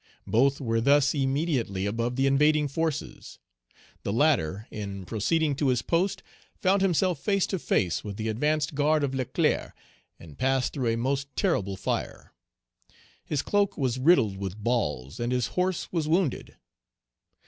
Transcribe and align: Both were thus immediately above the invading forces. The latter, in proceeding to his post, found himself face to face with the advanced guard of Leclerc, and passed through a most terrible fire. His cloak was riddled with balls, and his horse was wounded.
Both 0.25 0.59
were 0.59 0.81
thus 0.81 1.13
immediately 1.13 1.85
above 1.85 2.15
the 2.15 2.25
invading 2.25 2.67
forces. 2.69 3.37
The 4.01 4.11
latter, 4.11 4.65
in 4.71 5.05
proceeding 5.05 5.53
to 5.57 5.67
his 5.67 5.83
post, 5.83 6.23
found 6.55 6.81
himself 6.81 7.19
face 7.19 7.45
to 7.45 7.59
face 7.59 8.03
with 8.03 8.17
the 8.17 8.27
advanced 8.27 8.73
guard 8.73 9.03
of 9.03 9.13
Leclerc, 9.13 9.73
and 10.19 10.39
passed 10.39 10.73
through 10.73 10.87
a 10.89 10.97
most 10.97 11.27
terrible 11.35 11.77
fire. 11.77 12.33
His 13.23 13.43
cloak 13.43 13.77
was 13.77 13.99
riddled 13.99 14.37
with 14.39 14.57
balls, 14.57 15.19
and 15.19 15.31
his 15.31 15.49
horse 15.53 15.91
was 15.91 16.07
wounded. 16.07 16.55